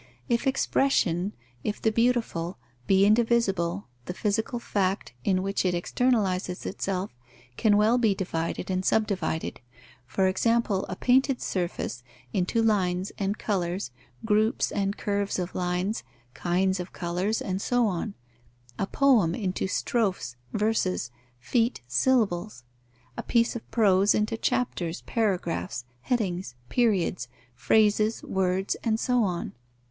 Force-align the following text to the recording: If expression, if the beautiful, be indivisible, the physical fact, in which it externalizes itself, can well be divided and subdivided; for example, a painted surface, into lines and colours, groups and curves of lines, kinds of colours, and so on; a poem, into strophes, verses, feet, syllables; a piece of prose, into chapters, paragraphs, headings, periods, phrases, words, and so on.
If 0.27 0.47
expression, 0.47 1.33
if 1.63 1.79
the 1.79 1.91
beautiful, 1.91 2.57
be 2.87 3.05
indivisible, 3.05 3.87
the 4.05 4.15
physical 4.15 4.57
fact, 4.57 5.13
in 5.23 5.43
which 5.43 5.63
it 5.63 5.75
externalizes 5.75 6.65
itself, 6.65 7.11
can 7.55 7.77
well 7.77 7.99
be 7.99 8.15
divided 8.15 8.71
and 8.71 8.83
subdivided; 8.83 9.61
for 10.07 10.27
example, 10.27 10.87
a 10.89 10.95
painted 10.95 11.39
surface, 11.39 12.01
into 12.33 12.63
lines 12.63 13.11
and 13.19 13.37
colours, 13.37 13.91
groups 14.25 14.71
and 14.71 14.97
curves 14.97 15.37
of 15.37 15.53
lines, 15.53 16.01
kinds 16.33 16.79
of 16.79 16.93
colours, 16.93 17.39
and 17.39 17.61
so 17.61 17.85
on; 17.85 18.15
a 18.79 18.87
poem, 18.87 19.35
into 19.35 19.67
strophes, 19.67 20.35
verses, 20.51 21.11
feet, 21.39 21.81
syllables; 21.87 22.63
a 23.17 23.21
piece 23.21 23.55
of 23.55 23.69
prose, 23.69 24.15
into 24.15 24.35
chapters, 24.35 25.01
paragraphs, 25.05 25.85
headings, 26.01 26.55
periods, 26.69 27.27
phrases, 27.53 28.23
words, 28.23 28.75
and 28.83 28.99
so 28.99 29.21
on. 29.23 29.53